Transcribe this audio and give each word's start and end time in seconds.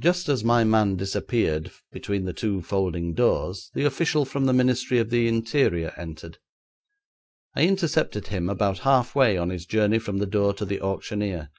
Just 0.00 0.30
as 0.30 0.42
my 0.42 0.64
man 0.64 0.96
disappeared 0.96 1.70
between 1.90 2.24
the 2.24 2.32
two 2.32 2.62
folding 2.62 3.12
doors 3.12 3.70
the 3.74 3.84
official 3.84 4.24
from 4.24 4.46
the 4.46 4.54
Ministry 4.54 4.98
of 4.98 5.10
the 5.10 5.28
Interior 5.28 5.92
entered. 5.98 6.38
I 7.54 7.64
intercepted 7.66 8.28
him 8.28 8.48
about 8.48 8.78
half 8.78 9.14
way 9.14 9.36
on 9.36 9.50
his 9.50 9.66
journey 9.66 9.98
from 9.98 10.16
the 10.20 10.26
door 10.26 10.54
to 10.54 10.64
the 10.64 10.80
auctioneer. 10.80 11.50